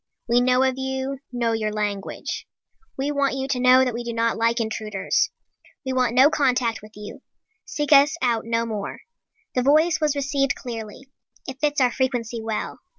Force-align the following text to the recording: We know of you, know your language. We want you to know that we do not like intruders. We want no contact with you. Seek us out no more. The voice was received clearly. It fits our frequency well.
We 0.27 0.41
know 0.41 0.63
of 0.63 0.79
you, 0.79 1.19
know 1.31 1.51
your 1.51 1.71
language. 1.71 2.47
We 2.97 3.11
want 3.11 3.35
you 3.35 3.47
to 3.49 3.59
know 3.59 3.85
that 3.85 3.93
we 3.93 4.03
do 4.03 4.13
not 4.13 4.35
like 4.35 4.59
intruders. 4.59 5.29
We 5.85 5.93
want 5.93 6.15
no 6.15 6.31
contact 6.31 6.81
with 6.81 6.93
you. 6.95 7.21
Seek 7.65 7.91
us 7.93 8.17
out 8.19 8.43
no 8.43 8.65
more. 8.65 9.01
The 9.53 9.61
voice 9.61 10.01
was 10.01 10.15
received 10.15 10.55
clearly. 10.55 11.11
It 11.47 11.59
fits 11.61 11.79
our 11.79 11.91
frequency 11.91 12.41
well. 12.41 12.79